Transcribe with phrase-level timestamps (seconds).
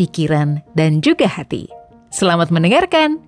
[0.00, 1.68] pikiran, dan juga hati.
[2.08, 3.20] Selamat mendengarkan.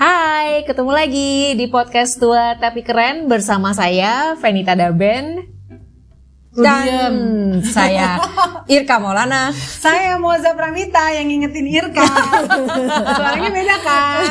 [0.00, 5.55] Hai, ketemu lagi di podcast Tua Tapi Keren bersama saya Venita Daben
[6.56, 7.12] dan
[7.76, 8.20] saya
[8.66, 9.52] Irka Maulana.
[9.54, 12.02] Saya Moza Pramita yang ngingetin Irka.
[13.16, 14.24] Suaranya beda kan?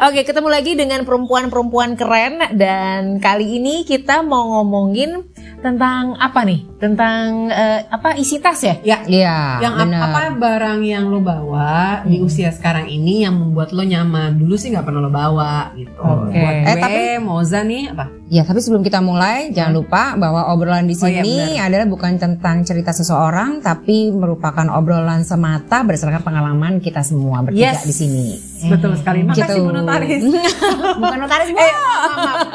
[0.08, 5.26] Oke, ketemu lagi dengan perempuan-perempuan keren dan kali ini kita mau ngomongin
[5.58, 6.60] tentang apa nih?
[6.76, 8.76] Tentang eh, apa isi tas ya?
[8.80, 8.98] Ya.
[9.02, 9.36] Iya.
[9.60, 14.36] yang ap- apa barang yang lo bawa di usia sekarang ini yang membuat lo nyaman?
[14.36, 15.96] Dulu sih nggak pernah lo bawa gitu.
[15.96, 16.34] Oke.
[16.34, 18.06] Buat Eh, tapi- Moza nih apa?
[18.26, 22.18] Ya, tapi sebelum kita mulai, jangan lupa bahwa obrolan di Oh, iya, sini adalah bukan
[22.18, 27.86] tentang cerita seseorang, tapi merupakan obrolan semata berdasarkan pengalaman kita semua bertiga Yes.
[27.86, 28.26] di sini.
[28.64, 29.20] Betul sekali.
[29.22, 29.62] Makasih Gitu.
[29.62, 30.22] Bu Notaris.
[31.00, 31.58] bukan notaris, Bu.
[31.58, 31.74] eh.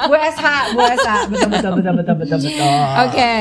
[0.07, 1.09] Bu SH, Bu SH.
[1.29, 2.79] Betul, betul, betul, betul, betul, betul.
[3.05, 3.33] Oke.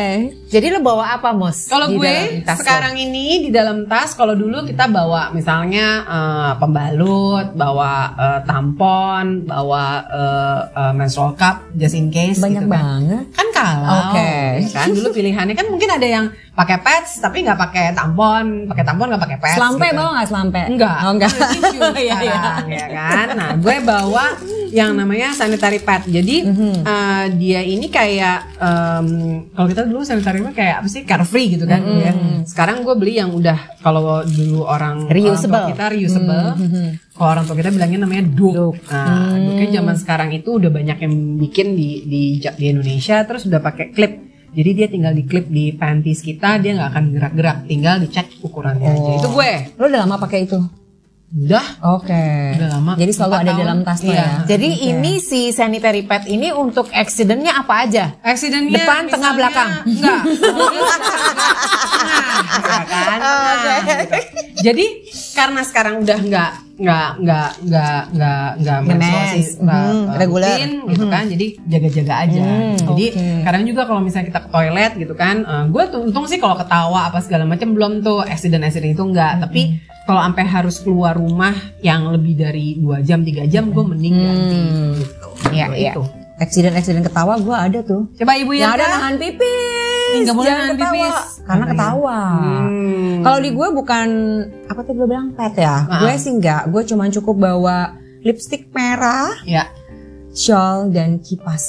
[0.50, 1.70] Jadi lo bawa apa, Mos?
[1.70, 2.62] Kalau gue tas lo?
[2.62, 9.47] sekarang ini di dalam tas, kalau dulu kita bawa misalnya eh, pembalut, bawa eh, tampon,
[9.47, 12.38] bawa eh, eh, menstrual cup just in case.
[12.38, 12.77] Banyak gitu kan.
[12.77, 13.25] banget.
[13.33, 14.33] Kan kalau, Oke.
[14.61, 16.27] ya kan dulu pilihannya kan mungkin ada yang
[16.61, 19.56] pakai pads tapi nggak pakai tampon, pakai tampon nggak pakai pads.
[19.56, 19.97] Selampe gitu.
[19.97, 20.61] bawa nggak selampe?
[20.62, 21.30] Enggak, Oh, enggak.
[21.33, 22.16] Tisu Iya, iya.
[22.20, 23.27] sekarang, ya kan.
[23.33, 24.25] Nah, gue bawa
[24.70, 26.05] yang namanya sanitary pad.
[26.06, 26.72] Jadi Mhm.
[26.84, 29.06] eh, dia ini kayak em,
[29.50, 31.81] kalau kita dulu sanitary pad kayak apa sih carefree gitu kan.
[31.81, 32.12] ya.
[32.44, 35.09] Sekarang gue beli yang udah kalau dulu orang.
[35.09, 35.32] Reusable.
[35.50, 36.44] orang tua kita reusable.
[36.59, 36.84] Mhm.
[37.10, 38.77] Kalau orang tua kita bilangnya namanya duk.
[38.87, 39.44] Nah, Hmm.
[39.47, 43.91] duknya zaman sekarang itu udah banyak yang bikin di di di Indonesia terus udah pakai
[43.91, 44.29] clip.
[44.50, 48.88] Jadi dia tinggal di clip di panties kita, dia nggak akan gerak-gerak, tinggal dicek ukurannya
[48.88, 49.00] aja.
[49.06, 49.16] Oh.
[49.16, 49.53] Itu gue.
[49.77, 50.59] Lo udah lama pakai itu?
[51.31, 51.62] Udah
[51.94, 52.59] Oke.
[52.59, 52.99] Udah lama.
[52.99, 53.60] Jadi selalu ada tahun.
[53.62, 54.19] dalam tas lo Iya.
[54.19, 54.31] ya.
[54.50, 58.19] Jadi ini si sanitary pad ini untuk accidentnya apa aja?
[58.19, 59.71] Accidentnya Depan, tengah, misalnya- belakang?
[59.87, 60.21] Enggak.
[62.50, 63.19] Nah, kan?
[63.21, 64.16] Nah, gitu.
[64.60, 64.87] Jadi
[65.33, 70.48] karena sekarang udah enggak enggak enggak enggak enggak enggak menstruasi Mhm, uh, reguler.
[70.48, 71.24] rutin gitu kan.
[71.28, 72.41] Jadi jaga-jaga aja.
[72.42, 73.26] Hmm, Jadi oke.
[73.44, 75.36] kadang juga kalau misalnya kita ke toilet gitu kan,
[75.68, 79.36] gue tuh untung sih kalau ketawa apa segala macam belum tuh accident accident itu enggak.
[79.36, 79.42] Hmm.
[79.44, 79.60] Tapi
[80.08, 81.54] kalau sampai harus keluar rumah
[81.84, 84.58] yang lebih dari dua jam tiga jam, gue mending ganti.
[84.58, 84.92] Hmm.
[84.97, 85.28] Gitu.
[85.52, 85.92] Gitu, iya.
[85.92, 86.02] itu.
[86.41, 88.08] Accident-accident ketawa gue ada tuh.
[88.16, 89.20] Coba ibu yang ada nahan
[90.10, 90.25] pipis.
[90.26, 90.91] Nggak boleh nahan ketawa.
[90.91, 91.19] pipis.
[91.47, 91.71] Karena ya?
[91.71, 92.19] ketawa.
[92.66, 93.15] Hmm.
[93.22, 94.09] Kalau di gue bukan
[94.66, 95.76] apa tadi gue bilang pet ya.
[95.87, 96.00] Ah.
[96.03, 96.62] Gue sih enggak.
[96.69, 99.65] Gue cuma cukup bawa lipstick merah, ya
[100.34, 101.65] shawl dan kipas.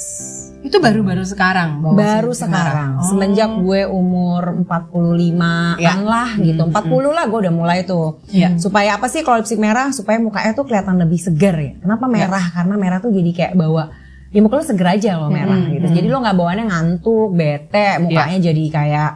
[0.62, 3.02] itu baru-baru sekarang Baru sekarang.
[3.02, 3.10] Oh.
[3.10, 5.98] Semenjak gue umur 45 Ya.
[5.98, 6.70] an lah gitu.
[6.70, 8.22] 40 lah gue udah mulai tuh.
[8.30, 8.54] Iya.
[8.62, 9.90] Supaya apa sih kalau lipstick merah?
[9.90, 11.74] Supaya mukanya tuh kelihatan lebih segar ya.
[11.82, 12.54] Kenapa merah?
[12.54, 13.90] Karena merah tuh jadi kayak bawa
[14.32, 15.86] ya muka lo seger aja loh merah gitu.
[15.92, 19.10] Jadi lo nggak bawaannya ngantuk, bete, mukanya jadi kayak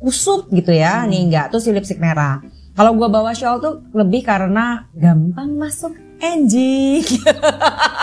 [0.00, 1.04] kusut gitu ya.
[1.04, 2.40] Nih enggak tuh si lipstick merah.
[2.72, 5.92] Kalau gue bawa shawl tuh lebih karena gampang masuk
[6.24, 7.04] anjing.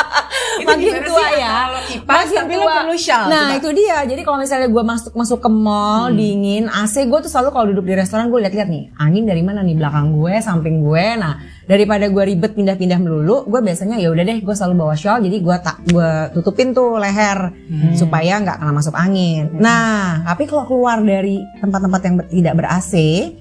[0.72, 1.52] Makin tua ya.
[1.86, 2.74] Kipas Makin tua.
[2.80, 3.28] perlu shawl.
[3.28, 3.58] Nah coba.
[3.58, 3.98] itu dia.
[4.04, 7.84] Jadi kalau misalnya gue masuk masuk ke mall dingin AC gue tuh selalu kalau duduk
[7.84, 11.06] di restoran gue lihat-lihat nih angin dari mana nih belakang gue, samping gue.
[11.16, 15.20] Nah daripada gue ribet pindah-pindah melulu, gue biasanya ya udah deh gue selalu bawa shawl.
[15.20, 17.54] Jadi gue tak gue tutupin tuh leher
[17.94, 19.50] supaya nggak kena masuk angin.
[19.54, 22.94] Nah tapi kalau keluar dari tempat-tempat yang ber- tidak ber AC,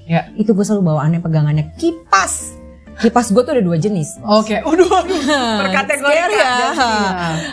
[0.05, 0.29] Ya.
[0.35, 2.58] itu gue selalu bawaannya pegangannya kipas.
[2.99, 4.19] Kipas gue tuh ada dua jenis.
[4.21, 5.21] Oke, waduh, waduh,
[5.63, 6.51] berkategori ya.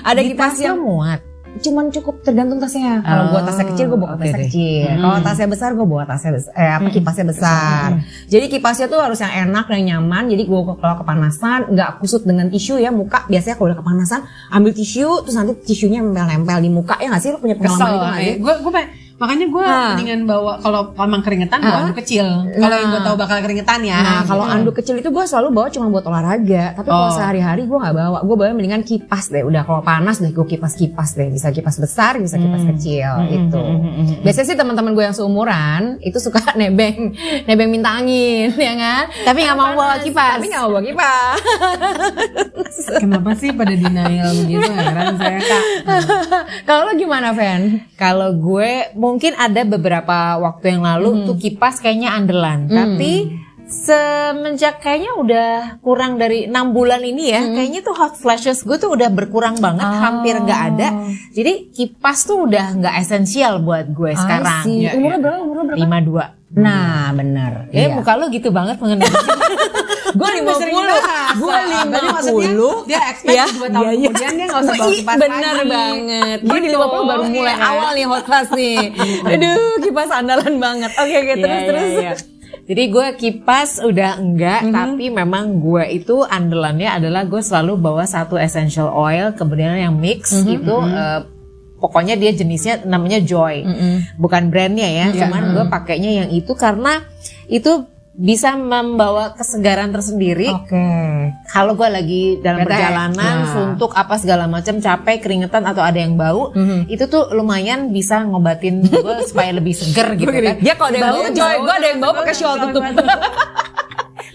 [0.01, 1.21] Ada Di kipas yang lo muat.
[1.55, 2.99] cuman cukup tergantung tasnya.
[2.99, 4.43] Kalau gua tasnya kecil gua bawa oke tasnya deh.
[4.43, 4.91] kecil.
[4.99, 6.51] Kalau tasnya besar gua bawa tasnya besar.
[6.51, 7.87] Eh apa kipasnya besar.
[8.27, 10.27] Jadi kipasnya tuh harus yang enak dan nyaman.
[10.27, 13.23] Jadi gua kalau kepanasan nggak kusut dengan tisu ya muka.
[13.25, 14.19] Biasanya kalau udah kepanasan
[14.51, 17.31] ambil tisu terus nanti tisunya nempel-nempel di muka ya nggak sih?
[17.31, 18.19] Lu punya pengalaman kesel.
[18.19, 18.43] itu?
[18.43, 18.71] Gue gue
[19.15, 19.95] Makanya gue Ah.
[19.95, 22.27] mendingan bawa kalau kalau emang keringetan bawa anduk kecil.
[22.51, 23.97] Kalau yang gue tahu bakal keringetan ya.
[23.97, 24.53] Nah, kalau gitu.
[24.53, 26.75] anduk kecil itu gue selalu bawa cuma buat olahraga.
[26.75, 27.15] Tapi kalau Oh.
[27.15, 28.17] sehari-hari gue nggak bawa.
[28.21, 29.41] Gue bawa mendingan kipas deh.
[29.41, 31.29] Udah kalau panas deh gue kipas-kipas deh.
[31.29, 33.63] Bisa kipas besar, bisa kipas kecil itu.
[34.19, 39.03] Biasanya sih teman-teman gue yang seumuran itu suka nebeng, nebeng minta angin, ya kan?
[39.23, 40.35] Tapi nggak mau bawa kipas.
[40.35, 41.39] Tapi nggak mau bawa kipas.
[42.99, 45.63] Kenapa sih pada denial begitu heran saya kak.
[46.63, 47.81] kalau lo gimana, Fen?
[47.95, 48.71] Kalau gue
[49.05, 55.49] mungkin ada beberapa waktu yang lalu tuh kipas kayaknya andalan, tapi semenjak kayaknya udah
[55.81, 59.85] kurang dari enam bulan ini ya, kayaknya tuh hot flashes gue tuh udah berkurang banget,
[59.85, 60.87] hampir nggak ada.
[61.31, 64.65] Jadi kipas tuh udah nggak esensial buat gue sekarang.
[64.65, 64.85] sih.
[64.85, 65.37] Ya, Umurnya berapa?
[65.41, 65.81] Umurnya berapa?
[65.81, 66.25] Lima dua.
[66.55, 67.51] Nah, bener.
[67.69, 69.05] Ya muka lo gitu banget mengenai
[70.15, 70.99] Gue lima puluh.
[71.35, 72.75] Gue lima puluh.
[72.85, 74.07] Dia expect Ya, dua tahun iya, iya.
[74.07, 75.69] kemudian dia nggak usah bawa kipas Bener lagi.
[75.69, 76.37] banget.
[76.41, 76.77] Gue di Gitu.
[76.77, 77.67] 50 baru mulai Iya.
[77.67, 78.79] awal nih hot flash nih.
[79.31, 80.91] Aduh, kipas andalan banget.
[80.93, 81.83] Oke, oke, terus Iya, terus.
[81.85, 82.13] iya, iya.
[82.65, 88.35] Jadi gue kipas udah enggak, tapi memang gue itu andalannya adalah gue selalu bawa satu
[88.35, 91.19] essential oil, kemudian yang mix itu eh,
[91.75, 93.61] pokoknya dia jenisnya namanya Joy,
[94.15, 97.05] bukan brandnya ya, cuman gue pakainya yang itu karena
[97.45, 97.85] itu
[98.15, 100.47] bisa membawa kesegaran tersendiri.
[100.47, 100.79] Oke.
[101.45, 102.71] Kalau gue lagi dalam Bete.
[102.71, 103.51] perjalanan, Nah.
[103.51, 108.81] suntuk apa segala macam, capek, keringetan atau ada yang bau, itu tuh lumayan bisa ngobatin
[108.81, 108.95] gue
[109.29, 110.55] supaya lebih seger gitu kan.
[110.57, 112.83] Dia kalau ada yang Bau joy, gue ada yang bawa pakai shawl tutup.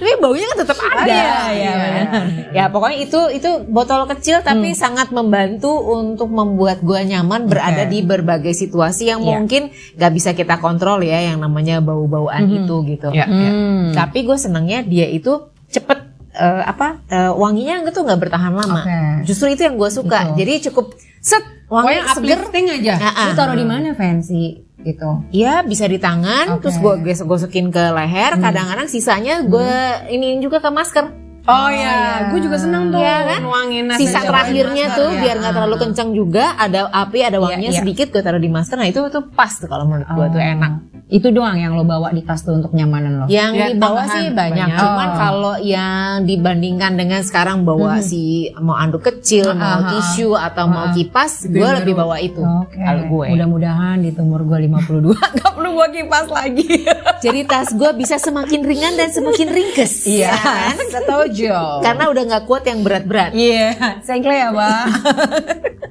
[0.00, 1.04] Tapi baunya kan tetap ada.
[1.04, 2.24] Iya, iya, benar.
[2.56, 8.00] Ya pokoknya itu itu botol kecil tapi sangat membantu untuk membuat gua nyaman berada di
[8.00, 9.28] berbagai situasi yang Iya.
[9.36, 9.62] mungkin
[10.00, 13.12] gak bisa kita kontrol ya yang namanya bau-bauan itu gitu.
[13.12, 13.50] Ya, ya.
[13.52, 13.92] Hmm.
[13.92, 15.98] Tapi gue senangnya dia itu cepet
[16.32, 18.80] eh, apa eh, wanginya gitu nggak bertahan lama.
[18.80, 19.28] Oke.
[19.28, 20.32] Justru itu yang gue suka.
[20.32, 22.38] Jadi cukup set wangi Pokoknya seger.
[22.42, 22.94] uplifting aja.
[22.98, 23.10] Ya.
[23.30, 24.44] Lu taruh di mana fancy
[24.82, 25.10] gitu?
[25.30, 26.66] Iya bisa di tangan, Oke.
[26.66, 28.36] terus gue gosok-gosokin ke leher.
[28.36, 29.70] Kadang-kadang sisanya gue
[30.10, 31.06] iniin juga ke masker.
[31.48, 33.40] Oh ya, gue juga senang tuh Iya kan?
[33.42, 35.20] nuangin Sisa terakhirnya masker, tuh ya.
[35.24, 37.80] biar nggak terlalu kencang juga, ada api, ada wanginya iya.
[37.80, 38.76] sedikit gue taruh di masker.
[38.76, 40.72] Nah itu tuh pas tuh kalau menurut gue tuh enak.
[41.10, 43.26] Itu doang yang lo bawa di tas tuh untuk nyamanan lo.
[43.26, 44.78] Yang Ya, di bawah tambahan sih banyak, banyak.
[44.78, 45.16] cuman Oh.
[45.18, 48.22] kalau yang dibandingkan dengan sekarang bawa si
[48.56, 52.78] mau anduk kecil, mau tisu atau mau kipas, gue lebih bawa itu Oke.
[52.78, 53.26] kalau gue.
[53.34, 56.66] Mudah-mudahan di umur gue 52 gak perlu gua kipas lagi.
[57.24, 59.92] Jadi tas gue bisa semakin ringan dan semakin ringkes.
[60.06, 60.30] Iya.
[60.30, 60.76] ya kan?
[60.86, 61.50] Setuju.
[61.82, 63.34] Karena udah nggak kuat yang berat-berat.
[63.34, 64.84] Iya, sengkle ya, Pak.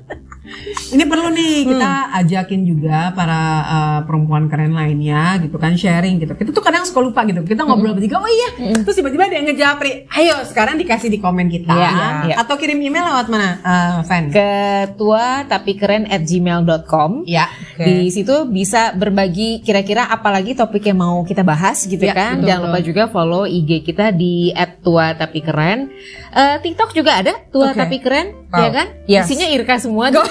[0.89, 6.33] Ini perlu nih kita ajakin juga para uh, perempuan keren lainnya gitu kan sharing gitu.
[6.33, 7.41] Kita tuh kadang suka lupa gitu.
[7.41, 8.49] Kita ngobrol bertiga, oh iya.
[8.81, 10.09] Terus tiba-tiba ada yang ngejapri.
[10.09, 11.69] Ayo sekarang dikasih di komen kita.
[11.69, 11.91] Iya,
[12.25, 12.35] iya.
[12.37, 14.33] Atau kirim email lewat mana, uh, Fan?
[14.33, 17.23] Ketua tapi keren at gmail.com.
[17.25, 17.47] Ya.
[17.75, 22.41] Di situ bisa berbagi kira-kira apalagi topik yang mau kita bahas gitu Ya, kan.
[22.41, 24.51] betul, Jangan lupa juga follow IG kita di
[24.81, 25.87] @tua tapi keren.
[26.29, 27.79] Eh, TikTok juga ada tua Oke.
[27.79, 28.65] tapi keren, Wow.
[28.65, 28.87] ya kan?
[29.05, 29.29] Yes.
[29.29, 30.09] Isinya Irka semua.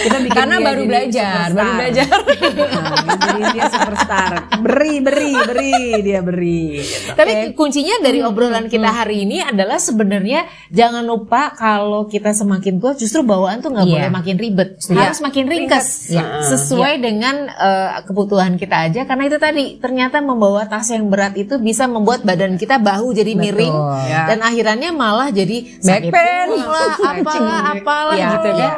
[0.00, 1.54] Kita bikin Karena dia baru belajar, superstar.
[1.54, 2.08] baru belajar.
[2.10, 4.30] Nah, jadi dia superstar.
[4.60, 6.62] Beri, beri, beri, dia beri.
[6.78, 7.12] Gitu.
[7.12, 12.92] Tapi kuncinya dari obrolan kita hari ini adalah sebenarnya jangan lupa kalau kita semakin tua
[12.94, 13.94] justru bawaan tuh nggak Iya.
[13.98, 16.24] boleh makin ribet, harus makin ringkes Iya.
[16.46, 19.04] sesuai dengan eh, kebutuhan kita aja.
[19.04, 23.32] Karena itu tadi ternyata membawa tas yang berat itu bisa membuat badan kita bahu jadi
[23.32, 24.26] miring Ya.
[24.26, 26.48] dan akhirannya malah jadi Back pain.
[26.48, 28.56] punggung lah, apalah, apalah Iya, gitu kan.
[28.56, 28.70] iya.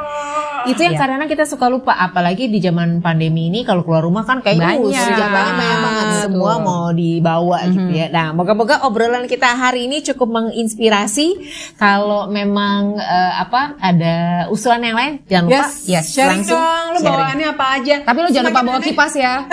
[0.65, 4.39] Itu yang kadang-kadang kita suka lupa, apalagi di zaman pandemi ini kalau keluar rumah kan
[4.39, 4.85] kayak Banyak.
[4.85, 6.65] uh, senjatanya banyak banget, semua Betul.
[6.65, 8.07] mau dibawa gitu ya.
[8.09, 11.27] Nah, moga-moga obrolan kita hari ini cukup menginspirasi.
[11.75, 14.15] Kalau memang eh, apa ada
[14.49, 16.85] usulan yang lain, jangan lupa Yes, yes, sharing langsung dong.
[16.89, 17.07] Lu sharing.
[17.13, 17.97] bawaannya apa aja?
[18.03, 19.35] Tapi lo jangan lupa bawa aneh- kipas ya.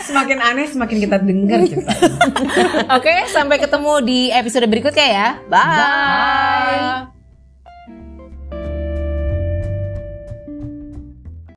[0.00, 1.92] Semakin aneh, semakin kita dengar kita.
[2.98, 5.28] Oke, sampai ketemu di episode berikutnya ya.
[5.46, 5.60] Bye.
[5.60, 7.19] Bye.